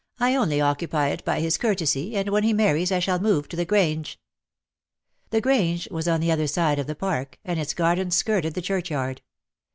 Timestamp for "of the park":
6.79-7.37